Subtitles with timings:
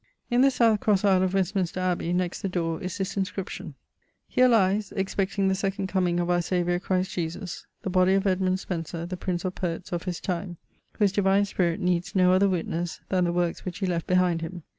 [0.31, 4.31] In the south crosse aisle of Westminster abbey, next the dore, is this inscription: [Sidenote:
[4.31, 8.25] ☞] 'Heare lies (expecting the second comeing of our Saviour Christ Jesus) the body of
[8.25, 10.57] Edmund Spencer, the Prince of Poets of his tyme;
[10.93, 14.63] whose divine spirit needs no other witnesse then the workes which he left behind him.